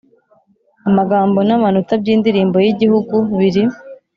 Amagambo 0.87 1.39
n 1.43 1.51
amanota 1.57 1.93
by 2.01 2.07
Indirimbo 2.15 2.57
y 2.65 2.69
Igihugu 2.73 3.15
biri 3.37 3.63